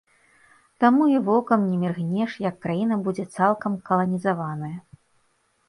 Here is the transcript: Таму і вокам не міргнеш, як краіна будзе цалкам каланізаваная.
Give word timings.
Таму 0.83 1.03
і 1.11 1.17
вокам 1.27 1.67
не 1.73 1.77
міргнеш, 1.83 2.31
як 2.47 2.59
краіна 2.65 2.99
будзе 3.05 3.29
цалкам 3.35 3.79
каланізаваная. 3.93 4.75